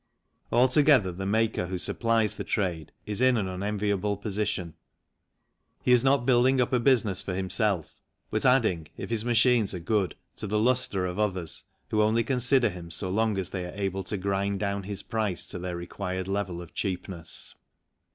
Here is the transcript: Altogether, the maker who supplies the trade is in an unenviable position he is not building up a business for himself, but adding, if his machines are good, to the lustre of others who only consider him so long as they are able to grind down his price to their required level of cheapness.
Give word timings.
Altogether, 0.51 1.11
the 1.11 1.27
maker 1.27 1.67
who 1.67 1.77
supplies 1.77 2.33
the 2.35 2.43
trade 2.43 2.91
is 3.05 3.21
in 3.21 3.37
an 3.37 3.47
unenviable 3.47 4.17
position 4.17 4.73
he 5.83 5.91
is 5.91 6.03
not 6.03 6.25
building 6.25 6.59
up 6.59 6.73
a 6.73 6.79
business 6.79 7.21
for 7.21 7.35
himself, 7.35 7.93
but 8.31 8.43
adding, 8.43 8.87
if 8.97 9.11
his 9.11 9.23
machines 9.23 9.75
are 9.75 9.79
good, 9.79 10.15
to 10.37 10.47
the 10.47 10.57
lustre 10.57 11.05
of 11.05 11.19
others 11.19 11.65
who 11.91 12.01
only 12.01 12.23
consider 12.23 12.69
him 12.71 12.89
so 12.89 13.11
long 13.11 13.37
as 13.37 13.51
they 13.51 13.63
are 13.63 13.75
able 13.75 14.03
to 14.05 14.17
grind 14.17 14.59
down 14.59 14.81
his 14.81 15.03
price 15.03 15.45
to 15.45 15.59
their 15.59 15.77
required 15.77 16.27
level 16.27 16.63
of 16.63 16.73
cheapness. 16.73 17.53